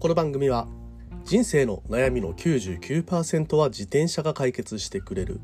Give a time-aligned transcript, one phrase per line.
[0.00, 0.68] この番組は
[1.24, 5.40] 人生の悩みの99%は自転車が解決してくれる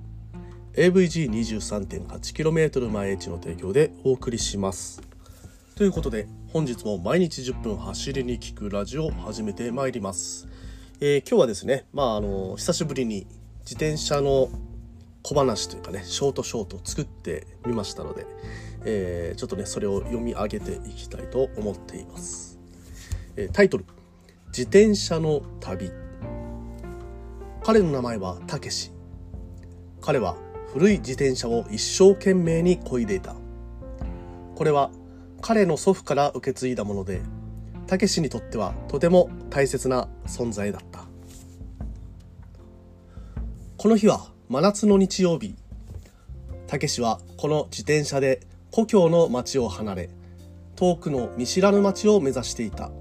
[0.75, 5.03] AVG23.8km 毎日の提供でお送りします。
[5.75, 10.47] ということで本日も毎日10分走りに聞くラジオを始めてまいります、
[11.01, 13.27] えー、今日はですねまああの久しぶりに
[13.63, 14.51] 自転車の
[15.25, 18.25] 小話というかねショートショートを作ってみましたので、
[18.85, 22.61] えー、ちょっとねそれを読み上げていきたいと思っています、
[23.35, 23.85] えー、タイトル
[24.57, 25.91] 「自転車の旅」
[27.65, 28.93] 彼の名前はたけし。
[30.01, 30.37] 彼は
[30.73, 33.35] 古い自転車を一生懸命に漕いでいた。
[34.55, 34.93] これは
[35.41, 37.21] 彼の祖父から受け継いだもので
[37.89, 41.05] たけしにとってはとても大切な存在だった。
[43.77, 45.57] この日は真夏の日曜日。
[46.69, 50.11] たけしはこの自転車で故郷の町を離れ
[50.77, 52.93] 遠くの見知らぬ町を目指していた。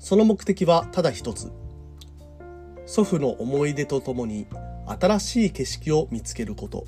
[0.00, 1.52] その目的はただ一つ。
[2.86, 4.46] 祖父の思い出とともに
[4.86, 6.86] 新しい景色を見つけること。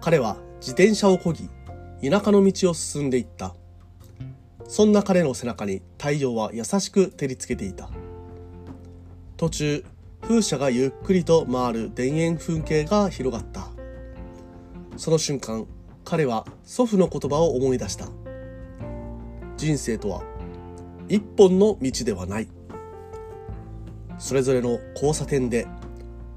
[0.00, 1.48] 彼は自転車を漕ぎ
[2.08, 3.54] 田舎の道を進んでいった。
[4.68, 7.88] そんな彼の背中に太陽は優しく照りつけていた。
[9.38, 9.84] 途中
[10.20, 13.68] 風車がゆっくりと回る田園風景が広がった。
[14.98, 15.66] その瞬間
[16.04, 18.08] 彼は祖父の言葉を思い出した。
[19.56, 20.22] 人生とは
[21.08, 22.48] 一本の道ではない。
[24.18, 25.66] それぞれの交差点で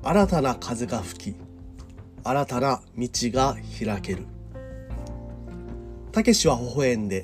[0.03, 1.35] 新たな風が吹き
[2.23, 4.25] 新たな道が開ける。
[6.11, 7.23] たけしは微笑んで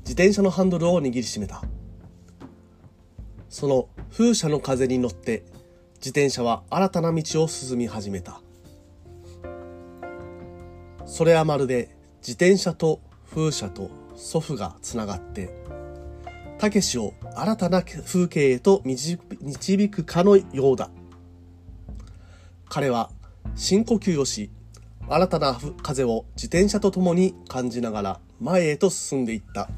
[0.00, 1.62] 自転車のハンドルを握りしめた。
[3.48, 5.44] その風車の風に乗って
[5.96, 8.40] 自転車は新たな道を進み始めた。
[11.04, 15.50] それはまるで自転車と風車と祖父がつながって
[16.60, 20.90] たけしを新たな風景へと導くかのようだ。
[22.68, 23.10] 彼は
[23.56, 24.50] 深呼吸をし
[25.08, 29.70] 新たな風を自転車と共に感じながら前へと進んでいった。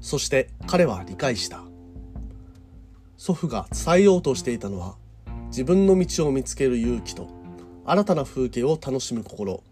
[0.00, 1.62] そして彼は理解した。
[3.18, 4.96] 祖父が伝えようとしていたのは
[5.48, 7.28] 自分の道を見つける勇気と
[7.84, 9.62] 新たな風景を楽しむ心。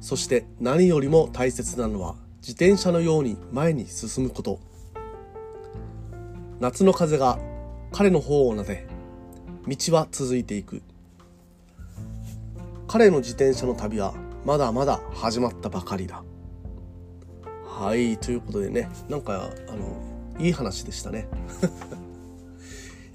[0.00, 4.60] そして何よりも大切なのは自転車のように前に進むこと。
[6.60, 7.40] 夏の風が
[7.90, 8.86] 彼の方をなで
[9.66, 10.80] 道は続いていく。
[12.86, 14.14] 彼の自転車の旅は
[14.44, 16.22] まだまだ始まったばかりだ。
[17.64, 20.00] はいということでねなんかあの
[20.38, 21.26] いい話でしたね。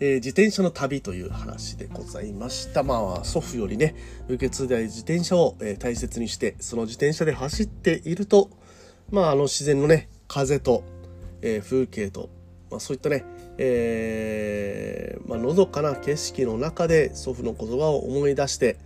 [0.02, 2.84] えー、自転車の旅という話でございました。
[2.84, 3.94] まあ、祖父よりね、
[4.28, 8.50] 受け継いだ自転車を、えー、大切にして、その自転車で走っていると、
[9.12, 10.84] まあ、あの自然のね、風と、
[11.42, 12.30] えー、風景と、
[12.70, 13.26] まあ、そういったね、
[13.58, 18.78] えー、まあ、のどかな景色の中で祖父の言葉を思い出して、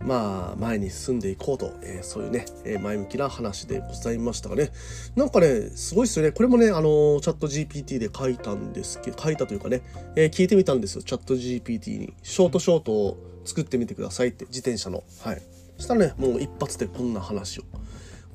[0.00, 4.72] まあ、前に進んでいこうと、えー、そういうね、えー、前向きな話でございましたがね。
[5.14, 6.32] なんかね、すごいですよね。
[6.32, 9.82] これもね、あのチャット GPT で書いたんですけど、書いたというかね、
[10.16, 11.02] えー、聞いてみたんですよ。
[11.02, 12.14] チャット GPT に。
[12.22, 15.04] ショートショートを作ってみてくださいって、自転車の。
[15.22, 15.42] はい。
[15.76, 17.62] そしたらね、もう一発でこんな話を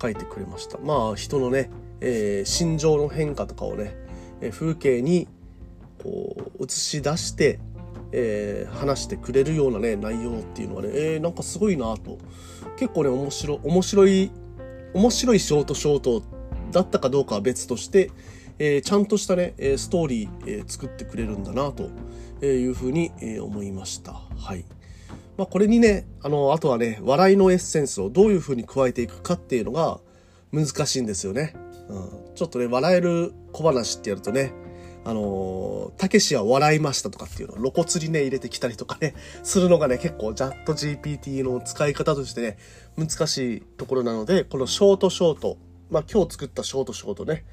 [0.01, 0.77] 書いてくれました。
[0.79, 1.69] まあ、人のね、
[2.01, 3.95] えー、心情の変化とかをね、
[4.41, 5.27] え風景に
[6.03, 7.59] こう映し出して、
[8.11, 12.17] えー、話してくれるようなね内容っていうのはね、えー、なんかすごいなと
[12.77, 14.31] 結構ね面白面白い
[14.93, 16.23] 面白いショートショート
[16.71, 18.11] だったかどうかは別として、
[18.59, 21.89] えー、ちゃんとしたねストーリー、え、作ってくれるんだなと
[22.45, 24.13] いうふうに、思いました。
[24.13, 24.65] はい。
[25.37, 29.99] まあ、これにね、あの、あとはね、笑いのエッセンスをどういうふうに加えていくかっていうのが
[30.51, 31.53] 難しいんですよね。
[31.89, 34.53] うん、ちょっとね、笑える小話ってやるとね、
[35.07, 39.13] あのたけしは笑いましたとかっていうのを露骨にね、入れてきたりとかね、
[39.43, 42.57] するのがね、結構チャット GPT の使い方としてね、
[42.97, 45.57] 難しいところなので、このショートショート、
[45.91, 47.45] まあ今日作ったショートショートね、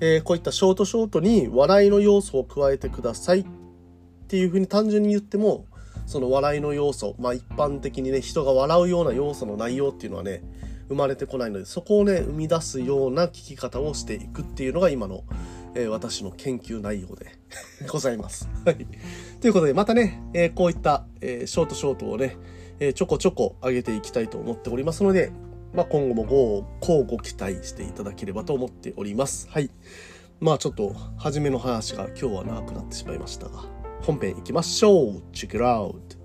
[0.00, 3.46] えー、こういったショートショートに笑いの要素を加えてくださいっ
[4.26, 5.64] ていうふうに単純に言っても、
[6.08, 10.42] その笑いの要素、まあ一般的にね、人が笑うような要素の内容っていうのはね、
[10.88, 15.22] 生まれてこないので、そこをね、生み出すような聞き方をしていくっていうのが今の
[15.74, 17.38] えー、私の研究内容で
[17.88, 18.48] ございます。
[18.64, 18.86] はい。
[19.40, 22.36] ということで、またね、えー、こういった、えー、ショートショートをね、
[22.80, 25.32] えちょこちょこ上げていきたいと思っておりますので、
[25.74, 29.48] まあ、今後もご、こうご期待していただければと思っております。
[29.50, 29.70] はい。
[30.40, 33.64] まあちょっと、初めの話が今日は長くなってしまいましたが、
[34.02, 36.18] 本編行きましょう !Check it out!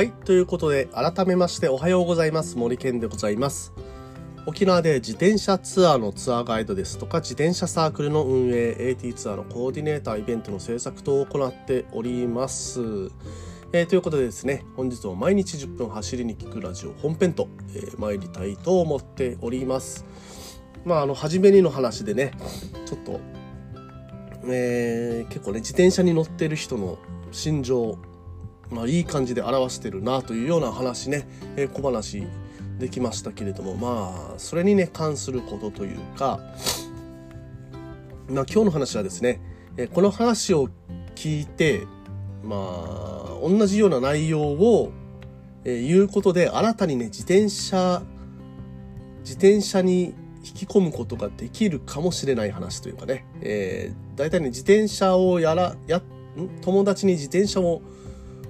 [0.00, 0.12] はい。
[0.12, 2.56] ということで、改めましておはようございます。
[2.56, 3.72] 森健でございます。
[4.46, 12.80] 沖縄で自転車ツアーのツアーガイドですとか、自転車サークルの運営、AT ツアーのコーディネーター、イベントの制作等を行っております。
[13.72, 17.46] えーということでですね、本日も毎日10分走りに聞くラジオ本編と、
[17.76, 20.04] えー参りたいと思っております。
[20.84, 22.32] まあ、あの、初めにの話でね、
[22.84, 23.20] ちょっと、
[24.48, 26.98] えー結構ね、自転車に乗ってる人の
[27.30, 27.98] 心情、
[28.70, 32.24] まあ、いい感じで表してるなというような話ね、えー小話
[32.80, 36.40] できましたけれどもまあそれにね関することというか、
[38.26, 39.40] まあ、今日の話はですね、
[39.76, 40.68] えーこの話を
[41.14, 41.86] 聞いて
[42.42, 44.92] まあ同じような内容を、
[45.64, 48.02] えー言うことで新たにね自転車
[49.20, 56.02] 自転車に引き込むことができるかもしれない話というかね、えー、大体ね自転車をやらやん？
[56.62, 57.82] 友達に自転車を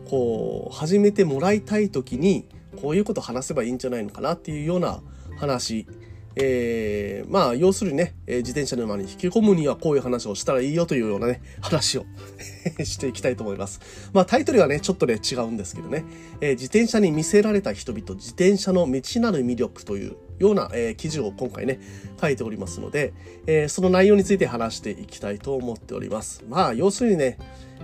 [0.09, 2.47] こう始めてもらいたい時に
[2.81, 5.01] こういうこと話せばいいんじゃないのかなっていうような
[5.37, 5.87] 話
[6.37, 12.05] えーまあ要するにね、えー自転車沼に引き込むにはこういう話をしたらいいよというようなね 話を
[12.85, 13.81] していきたいと思います。
[14.13, 16.05] まあタイトルはねちょっとね違うんですけどね、
[16.41, 21.81] えー自転車に見せられた人々自転車の未知なる魅力というような、えー記事を今回ね
[22.21, 23.13] 書いておりますので、
[23.47, 26.45] えーその内容について話していきたいと思っております。
[26.49, 27.39] まあ要するにね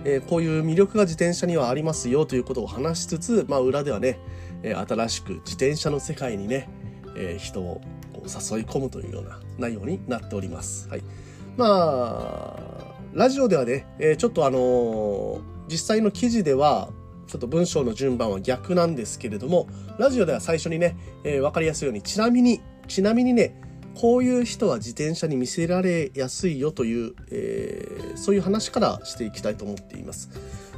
[0.05, 4.19] えーこういう魅力が自転車にはありますよということを話しつつ、まあ、裏ではね、
[4.63, 6.69] えー新しく自転車の世界にね、
[7.15, 7.81] えー人を
[8.27, 10.87] 誘い込むというような内容になっております。
[10.89, 11.03] はい、
[11.57, 16.89] まあラジオではね、えーちょっとあのー実際の記事では
[17.27, 19.67] ちょっと文章の順番は逆なんですけれども
[19.99, 20.95] ラジオでは最初にね、
[21.25, 23.61] えーわかりやすいようにちなみにちなみにね
[23.95, 30.29] こういう人は自転車に見せられやすいよという、えーそういう話からしていきたいと思っています。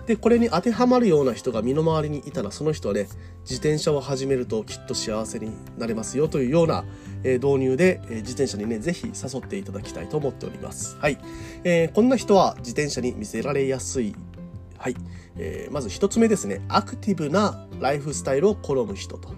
[0.09, 3.07] で、これに当てはまるような人が身の回りにいたら、その人はね、
[3.41, 6.83] 自転車を始めるときっと幸せになれますよというような、
[7.23, 10.97] え導入で、え自転車にね、ぜひ誘っていただきたいと思っております。
[10.97, 11.19] はい。
[11.63, 14.15] えーこんな人は自転車に見せられやすい。
[14.79, 14.95] はい。
[15.37, 16.65] えーまず一つ目ですね。
[16.69, 19.29] アクティブなライフスタイルを好む人と。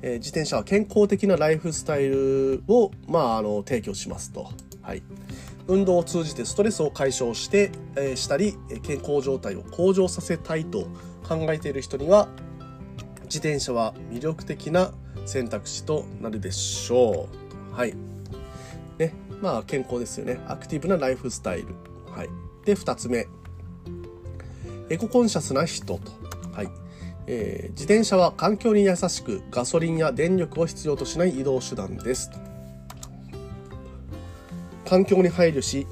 [0.00, 4.48] えー自転車は健康的なライフスタイルを、まあ、あの提供しますと。
[4.80, 5.02] はい、
[5.68, 10.86] 運動を通じてストレスを解消して、えーしたり健康状態を向上させたいと
[11.28, 12.28] 考えている人には
[13.24, 14.92] 自転車は魅力的な
[15.24, 17.28] 選択肢となるでしょ
[17.72, 17.74] う。
[17.74, 17.94] はい。
[18.98, 19.12] ね。
[19.42, 20.40] まあ健康ですよね。
[20.46, 21.68] アクティブなライフスタイル。
[22.10, 22.28] はい。
[22.64, 23.26] で、二つ目。
[24.88, 26.00] エココンシャスな人と。
[26.52, 26.68] はい。
[27.26, 32.38] えー自転車は環境に優しくガソリンや電力を必要としない移動手段ですと
[34.86, 35.86] 環境に配慮し、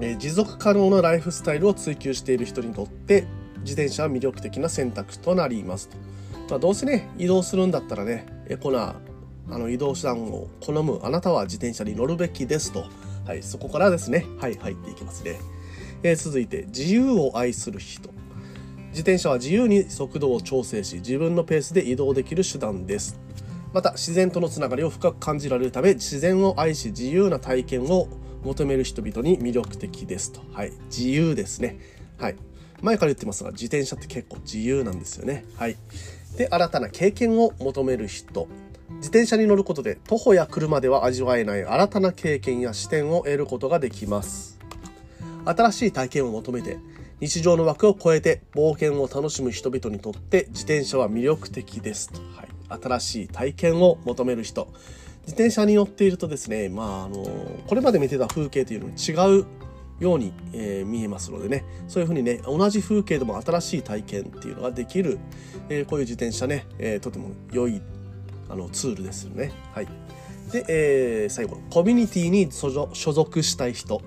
[0.00, 3.26] えー持続可能なライフスタイルを追求している人にとって
[3.60, 5.88] 自転車は魅力的な選択となります。
[5.88, 5.96] と、
[6.50, 8.96] まあ、どうせね移動するんだったらねエコな
[9.50, 12.84] あの移動手段を好むあなたは自転車に乗るべきですと、
[13.26, 15.38] はい、そこからですねはい入っていきますね、
[16.02, 18.08] えー続いて自由を愛する人。
[18.90, 23.20] 自転車は自由に速度を調整し自分のペースで移動できる手段です。
[23.72, 28.08] また自然とのつながりを深く感じられるため自然を愛し自由な体験を
[28.42, 30.40] 求める人々に魅力的ですと。
[30.52, 30.72] はい。
[30.86, 31.78] 自由ですね。
[32.18, 32.36] はい。
[32.82, 35.44] 前から言ってますが自転車って結構自由なんですよね。
[35.56, 35.76] はい。
[36.36, 38.48] で新たな経験を求める人。
[38.96, 44.58] 自転車に乗ることで徒歩や車では味わえない新たな経験や視点を得ることができます。
[45.44, 46.78] 新しい体験を求めて
[47.20, 54.68] 日常の枠を超えて冒険を楽しむ人々にとって自転車は魅力的ですと、はい、新しい体験を求める人。
[55.22, 57.24] 自転車に乗っているとですねまああの
[57.66, 59.46] これまで見てた風景というのに違う
[60.00, 61.64] ように、えー見えますのでね。
[61.86, 65.18] そういうふうにね同じ風景でも新しい体験っていうのができる、
[65.68, 67.82] えーこういう自転車ね、えーとても良い
[68.48, 69.52] あのツールですよね。
[69.74, 69.88] はい。
[70.50, 74.00] で、えー最後コミュニティに所属したい人。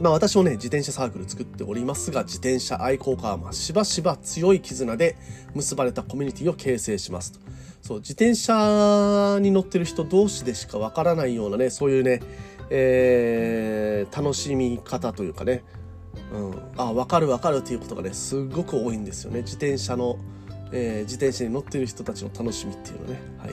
[0.00, 5.16] まあ私もね、自転車サークル作っておりますが、自転車愛好家はまあしばしば強い絆で
[5.54, 7.40] 結ばれたコミュニティを形成しますと。
[7.82, 12.20] そう、自転車に乗ってる人同士でしかわからないようなね、そういうね、
[12.70, 15.64] えー楽しみ方というかね、
[16.32, 19.40] うん、あ、わかるわかるっていうことがね、すごく多いんですよね。
[19.42, 20.18] 自転車の、
[20.72, 23.20] えー自転車に乗ってる人たちの楽しみっていうのね。
[23.38, 23.50] はい。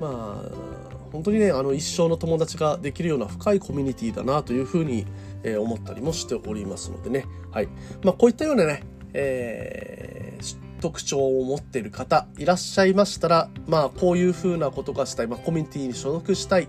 [0.00, 0.66] まあ、
[1.12, 5.06] 本当にね、あの一生の友達ができるような深いコミュニティだなというふうに、
[5.46, 7.24] え思ったりもしておりますのでね。
[7.52, 7.68] はい。
[8.02, 8.82] まあ、こういったようなね、
[9.14, 16.68] えー特徴を持っている方いらっしゃいましたら、まあ、こういうふうなことがしたい、まあ、コミュニティに所属したい、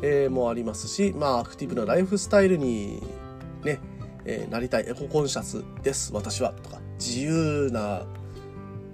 [0.00, 3.02] えーもありますし、まあ、アクティブなライフスタイルに
[3.62, 3.78] ね、
[4.24, 8.06] えーなりたいエココンシャスです、私は、とか、自由な、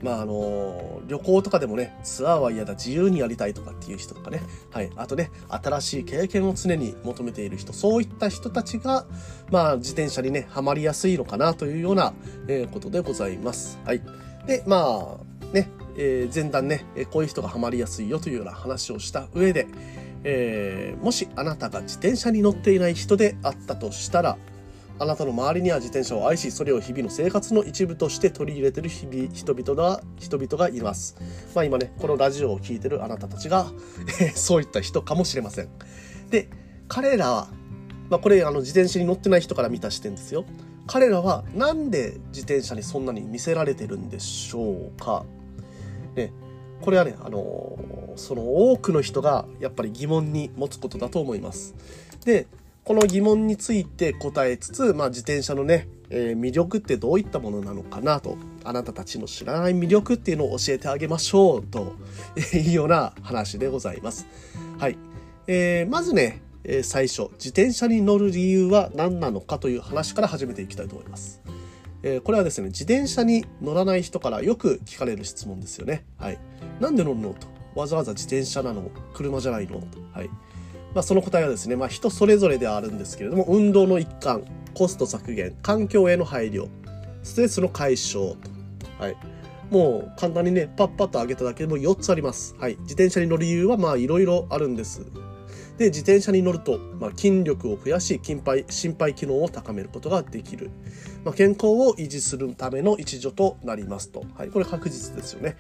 [0.03, 4.41] まああの旅行とかでもねツアーは嫌だ自由にやりたいとかっていう人とかね、
[4.71, 9.07] はい、あとね新しい経験を常に求めている人そういった人たちが、
[9.51, 12.15] まあ、自転車にねハマりやすいのかなというような、
[12.47, 13.79] えー、ことでございます。
[13.85, 14.03] はい、
[14.47, 19.67] でまあね、えー、前段ねこういう人がハマりやすいよというような話をした上で、
[20.25, 24.37] えー、もしあなたが自転車に乗っていない人であったとしたら
[25.01, 31.17] あなたの周りには自転車を愛し、それを日々の生活の一部として取り入れてる日々人々が、人々がいます。
[31.55, 33.67] まあ今ね、このラジオを聴いてるあなたたちが、
[34.21, 35.69] え そういった人かもしれません。
[36.31, 36.49] で、
[36.89, 37.49] 彼らは、
[38.11, 40.45] まあこれあの自転車に乗ってない人から見た視点ですよ。
[40.89, 45.25] 彼らはなんで自転車にそんなに見せられてるんでしょうか。
[46.17, 46.33] ね、
[46.81, 47.79] これはね、あの
[48.17, 51.75] その多くの人がやっぱり疑問に持つことだと思います。
[52.25, 52.47] で、
[52.89, 61.97] この疑問について答えつつ、まあ、自転車のね、えー、魅力ってどういったものなのかなと、あなたたちの知らない魅力っていうのを教えてあげましょうと
[62.57, 64.27] いうような話でございます。
[64.79, 64.97] はい。
[65.47, 71.43] えー、まずね、え、最初、自転車に乗る理由は何なのかという話から始めていきたいと思います。
[72.03, 76.07] え、これはですね、自転車に乗らない人からよく聞かれる質問ですよね。
[76.17, 76.39] はい。
[76.81, 77.49] なんで乗るのと。
[77.75, 79.87] わざわざ自転車なの車じゃないのと。
[80.15, 80.31] はい。
[80.95, 86.69] まあ、その答えはですね、まあ、人それぞれではあるんですけれども、運動の一環、コスト削減、環境への配慮、
[87.23, 88.51] ストレスの解消と。
[88.99, 89.17] はい。
[89.71, 92.57] もう簡単にね、パッパッと上げただけでも4つあります。
[92.59, 92.77] はい。
[92.81, 95.03] 自転車に乗る理由はまあいろいろあるんです。
[95.77, 100.71] で、自転車に乗ると、まあ、筋力を増やし、心肺、心肺機能を高めることができる。
[101.25, 104.25] まあ、健康を維持するための一助となりますと。
[104.37, 104.49] はい。
[104.49, 105.57] これ確実ですよね。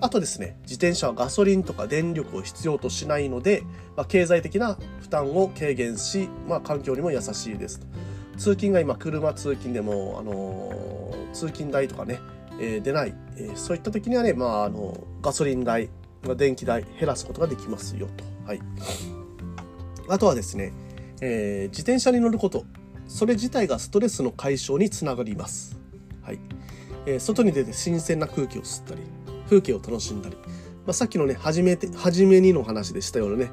[0.00, 3.62] あとですね、自転車はガソリンとか電力を必要としないので、
[3.96, 7.80] まあ、経済的な負担を軽減し、まあ、環境にも優しいです。
[8.36, 12.20] 通勤が今、車通勤でも、あのー、通勤代とかね、
[12.60, 15.88] えー、出ない、えー、そういった時にはね、まあ、あのガソリン代、
[16.36, 18.24] 電気代減らすことができますよと。
[18.46, 18.60] はい。
[20.08, 20.72] あとはですね、
[21.20, 22.64] えー、自転車に乗ること、
[23.06, 25.78] それ自体がストレスの解消につながります。
[26.22, 26.38] はい。
[27.06, 29.00] えー、外に出て新鮮な空気を吸ったり、
[29.44, 30.36] 風景を楽しんだり、
[30.86, 33.50] まあ、さっきのね、初めて、初めにの話でしたようなね、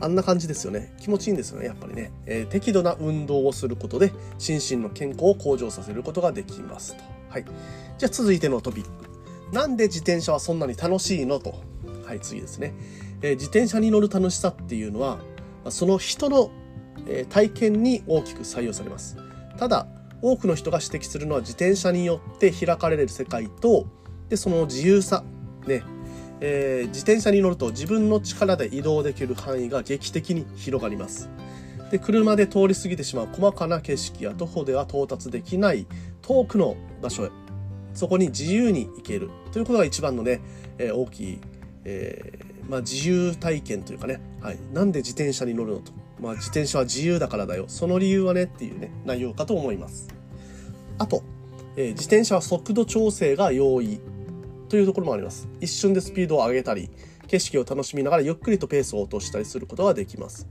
[0.00, 0.94] あんな感じですよね。
[1.00, 2.12] 気持ちいいんですよね、やっぱりね。
[2.26, 7.04] えー、適度な運動をすることで、心身の健康を向上させることができますと。
[7.28, 7.44] はい。
[7.98, 8.90] じゃあ続いてのトピック。
[9.54, 11.54] なんで自転車はそんなに楽しいのと。
[12.04, 12.74] はい、次ですね。
[13.22, 15.20] えー、自転車に乗る楽しさっていうのは、
[15.68, 16.50] その人の、
[17.06, 19.16] え体験に大きく採用されます。
[19.56, 19.86] ただ、
[20.20, 23.86] 多くの人が指摘するのは自転車によって開かれる世界と、
[24.32, 25.24] で、その自由さ、
[25.66, 25.82] ね、
[26.40, 31.28] えー、自転車に乗ると自分の力で移動できる範囲が劇的に広がります。
[31.90, 35.86] で、車で通り過ぎてしまう細かな景色や徒歩では到達できない
[36.22, 37.30] 遠くの場所へ、
[37.92, 40.40] そこに自由に行けるということが一番のね、
[40.78, 41.38] えー、大きい、
[41.84, 45.92] えー、まあ、自由体験というかね、はい、なんで自転車に乗るのと。
[46.18, 47.66] まあ、自転車は自由だからだよ。
[47.68, 50.08] その理由はねっていうね、内容かと思います。
[50.96, 51.22] あと、
[51.76, 54.00] え、自転車は速度調整が容易
[54.72, 55.50] というところもあります。
[55.60, 56.88] 一瞬でスピードを上げたり、
[57.28, 60.48] 景色を楽しみながらゆっくりとペースを落としたりすることができます。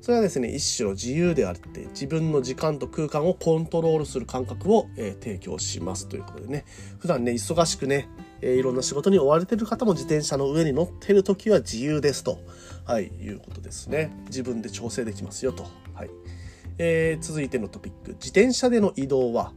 [0.00, 6.64] それはですね、一種の自由であって、自分の時間と空間をコントロールする感覚を、えー、提供しますということでね、
[6.98, 8.08] 普段ね、忙しくね、
[8.40, 12.40] えー、いろんな仕事に追われてる方も自転車の上に乗ってる時は自由ですと、
[12.84, 14.10] はい、いうことですね。
[14.26, 15.68] 自分で調整できますよと。
[15.94, 16.10] はい。
[16.78, 18.14] えー、続いてのトピック。
[18.14, 19.52] 自転車での移動は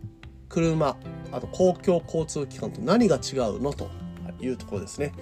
[0.50, 0.98] 車、
[1.32, 3.90] あと公共交通機関と何が違うのと
[4.40, 5.14] いうところですね。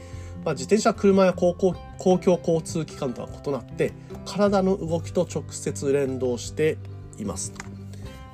[0.43, 3.93] まあ、自転車、車や公共交通機関とは異なって
[4.25, 6.77] 体の動きと直接連動して
[7.17, 7.53] います。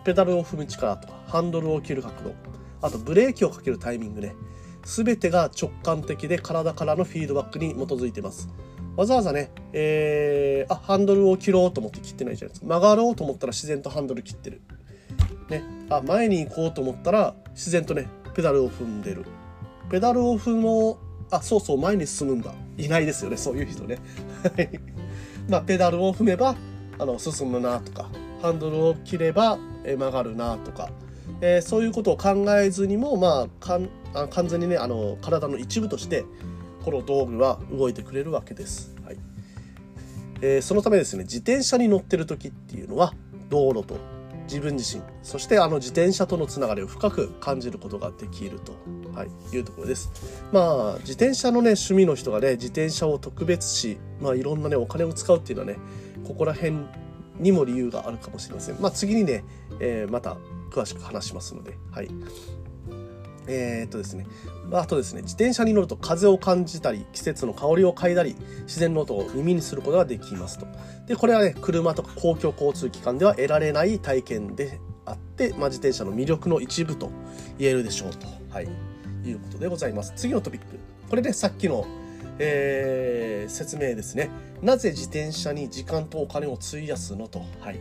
[0.03, 2.35] ペダルを踏む力とかハンドルを切る角度、
[2.81, 4.35] あとブレーキをかけるタイミングね。
[4.83, 8.49] 全てが直感的で体からのフィードバックに基づいています。
[8.95, 12.67] わざわざね、えー、あ、ハンドルを切ろうと思って切ってないじゃないですか。
[12.67, 14.61] 曲がろうと思ったら自然とハンドル切ってる。
[15.49, 19.25] ね、あ前に行こうと思ったら自然とねペダルを踏んでる。
[19.89, 20.97] ペダルを踏もう
[21.31, 22.53] あそうそう前に進むんだ。
[22.77, 23.99] いないですよねそういう人ね。
[25.49, 26.55] まあペダルを踏めば
[26.97, 28.09] あの進むなとか
[28.41, 30.89] ハンドルを切れば曲がるなとか、
[31.41, 36.25] えー、そういうことを考えずにもまあかんあ完全にねあの体の一部として
[36.85, 38.95] この道具は動いてくれるわけです。
[39.03, 39.17] はい。
[40.41, 43.13] えー、そのためですね自転車に乗ってる時っていうのは
[43.49, 43.97] 道路と
[44.49, 48.73] 自分自身そしてあの自転車とのつながりを深く感じることができると、
[49.15, 50.11] はい、いうところです。
[50.51, 55.77] まあ自転車のね趣味の人がね自転車を特別視、まあ、いろんなねお金を使うっていうのはね
[56.27, 56.77] ここら辺
[57.39, 58.81] にも理由があるかもしれません。
[58.81, 59.43] まあ、次にね、
[59.79, 60.37] えー、また
[60.71, 62.09] 詳しく話しますので、はい。
[63.49, 64.27] えー、っとですね。
[64.71, 70.67] あとですね、自転車に乗ると風を感じたり、季節の香りを嗅いだり、自然の音を耳にすることができますと。
[71.07, 77.09] で、これはね、車とか公共交通機関では得られない体験であって、まあ、自転車の魅力の一部と
[77.57, 78.27] 言えるでしょうと。
[78.51, 78.67] はい。
[79.25, 80.13] いうことでございます。
[80.15, 80.65] 次のトピック。
[81.09, 81.85] これね、さっきの、
[82.37, 84.29] えー、説明ですね。
[84.61, 87.39] なぜ自転車に時間とお金を費やすのと。
[87.59, 87.79] はい。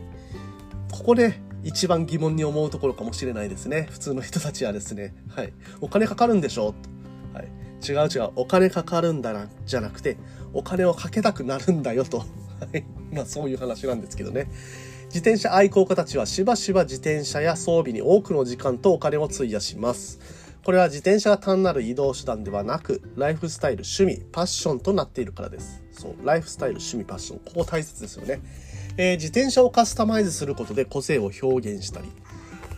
[0.91, 3.87] ここで、一番疑問に思うところかもしれないですね。
[3.91, 5.13] 普通の人たちはですね。
[5.35, 5.53] はい。
[5.81, 6.73] お金かかるんでしょ？
[7.33, 7.47] はい。
[7.87, 8.31] 違う違う。
[8.35, 10.17] お金かかるんだな、じゃなくて、
[10.53, 12.19] お金をかけたくなるんだよと。
[12.19, 12.25] は
[12.73, 12.83] い。
[13.11, 14.49] まあそういう話なんですけどね。
[15.05, 20.19] 自転車愛好家たちはしばしば自転車や装備に多くの時間とお金を費やします。
[20.63, 25.81] これは自転車が単なる移動手段ではなく、ライフスタイル、趣味、パッションとなっているからです。
[25.91, 27.39] そう、ライフスタイル、趣味、パッション。
[27.39, 28.41] ここ大切ですよね。
[29.01, 32.09] えー、自転車をカスタマイズすることで個性を表現したり、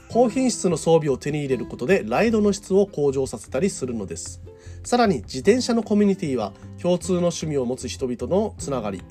[0.08, 4.40] 高品質の装備を手に入れることでライドの質を向上させたりするのです。
[4.84, 9.02] さらに自転車のコミュニティは共通の趣味を持つ人々のつながり、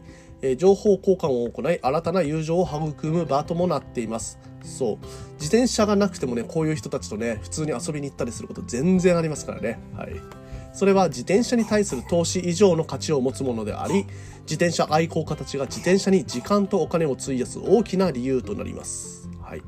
[0.41, 4.39] えー、情報交換を行い新たな友情を育む場ともなっています。
[4.63, 4.99] そう。
[5.41, 9.81] 自転車がなくてもね、こういう人たちとね、普通に遊びに行ったりすること全然ありますからね。
[9.97, 10.13] はい。
[10.73, 14.07] それは自転車に対する投資以上の価値を持つものであり、
[14.43, 19.29] 自転車愛好家たちが自転車に時間とお金を費やす大きな理由となります。
[19.43, 19.63] はい。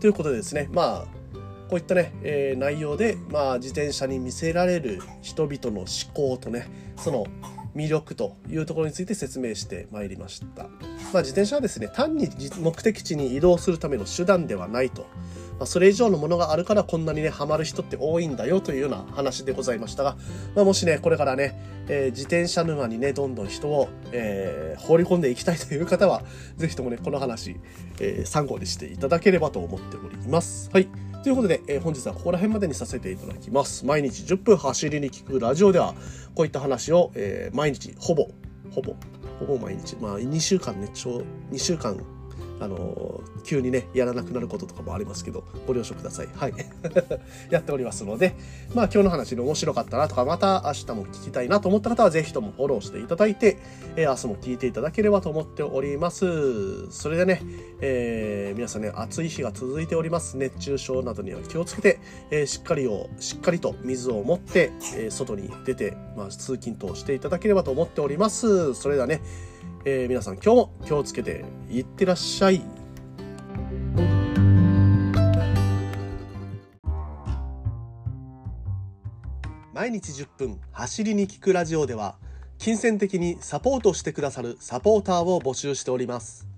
[0.00, 1.24] ということでですね、まあ、
[1.68, 7.26] こういったね、えー、内容で、まあ、自転車に見せられる人々の思考とね、その
[7.74, 10.64] 魅力というところについて説明してまいりました。
[10.64, 12.28] まあ、自転車はですね、単に
[12.60, 15.06] 目的地に移動するための手段ではないと。
[15.58, 20.16] まあ、それ以上のものがあるからこんなにね、ハマる人って多いんだよというような話でございましたが、
[20.54, 26.22] まあ、もしね、これからね、えー、自転車沼にね、どんどん人を、えー、放り込んでいきたいという方は、
[26.56, 27.56] ぜひともね、この話、
[28.00, 30.70] えー、参考にしていただければと思っております。
[30.72, 30.88] はい。
[31.22, 33.86] ということで、えー、本日はここら辺までにさせていただきます。
[33.86, 35.94] 毎日10分走りに聞くラジオでは、
[36.34, 38.28] こういった話を、えー、毎日、ほぼ、
[38.70, 38.94] ほぼ、
[39.38, 41.98] ほぼ毎日、まあ2週間ね、ちょう、2週間
[42.60, 46.28] あの急にねやらなくなることとかもありますけどご了承ください。
[46.34, 46.54] はい。
[47.50, 48.34] やっておりますので
[48.74, 53.58] まあ今日の話で面白かったなとかまた明日も聞きたいなと思った方はぜひともフォローしていただいて、
[53.96, 56.90] えー、明日も聞いていただければと思っております。
[56.90, 57.42] それでね、
[57.80, 60.36] えー、皆さんね暑い日が続いております。
[60.36, 68.74] 熱中症などには気をつけて、えー、しっかりをしっかりと水を持って、え外に出て、まあ、通勤等していただければと思っております。
[68.74, 69.20] それではね
[69.86, 72.62] えー、皆さん今日も気をつけていってらっしゃい。
[79.74, 82.16] 毎日10分走りに聞くラジオでは
[82.56, 86.48] 金銭的にサポートしてくださるサポーターを募集しております。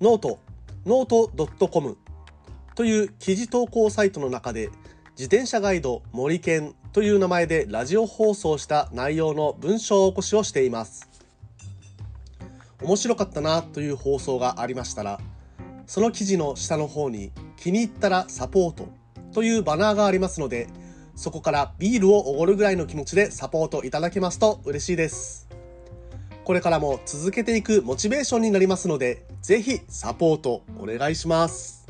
[0.00, 1.96] note、note.com
[2.74, 4.70] という記事投稿サイトの中で
[5.16, 11.13] 自転車ガイド森健という名前でラジオ放送した内容の文章起こしをしています。
[12.84, 15.20] 面白かったなという放送がありましたら、
[15.86, 18.88] その記事の下の方に気に入ったらサポート
[19.32, 20.68] というバナーがありますので、
[21.16, 25.48] そこからビールをおごるぐらいの気持ちでサポートいただけますと嬉しいです。
[26.44, 31.83] これからも続けていくモチベーションになりますので、ぜひサポートお願いします。